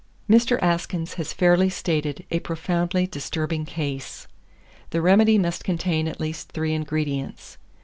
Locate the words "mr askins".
0.27-1.13